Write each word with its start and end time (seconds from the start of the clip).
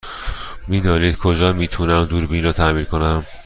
می 0.67 0.81
دانید 0.81 1.17
کجا 1.17 1.53
می 1.53 1.67
تونم 1.67 2.05
دوربینم 2.05 2.45
را 2.45 2.51
تعمیر 2.53 2.85
کنم؟ 2.85 3.25